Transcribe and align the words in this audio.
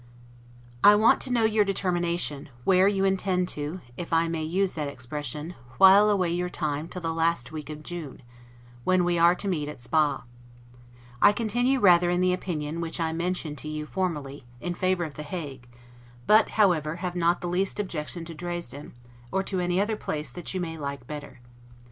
I 0.83 0.95
want 0.95 1.21
to 1.21 1.31
know 1.31 1.43
your 1.43 1.63
determination, 1.63 2.49
where 2.63 2.87
you 2.87 3.05
intend 3.05 3.47
to 3.49 3.81
(if 3.97 4.11
I 4.11 4.27
may 4.27 4.41
use 4.43 4.73
that 4.73 4.87
expression) 4.87 5.53
WHILE 5.77 6.09
away 6.09 6.31
your 6.31 6.49
time 6.49 6.87
till 6.87 7.03
the 7.03 7.13
last 7.13 7.51
week 7.51 7.69
in 7.69 7.83
June, 7.83 8.23
when 8.83 9.03
we 9.03 9.19
are 9.19 9.35
to 9.35 9.47
meet 9.47 9.67
at 9.69 9.79
Spa; 9.79 10.23
I 11.21 11.31
continue 11.31 11.79
rather 11.79 12.09
in 12.09 12.19
the 12.19 12.33
opinion 12.33 12.81
which 12.81 12.99
I 12.99 13.13
mentioned 13.13 13.59
to 13.59 13.67
you 13.69 13.85
formerly, 13.85 14.43
in 14.59 14.73
favor 14.73 15.03
of 15.03 15.13
The 15.13 15.21
Hague; 15.21 15.69
but 16.25 16.49
however, 16.57 16.93
I 16.97 17.01
have 17.01 17.15
not 17.15 17.41
the 17.41 17.47
least 17.47 17.79
objection 17.79 18.25
to 18.25 18.33
Dresden, 18.33 18.95
or 19.31 19.43
to 19.43 19.59
any 19.59 19.79
other 19.79 19.95
place 19.97 20.31
that 20.31 20.51
you 20.55 20.59
may 20.59 20.79
like 20.79 21.05
better. 21.05 21.41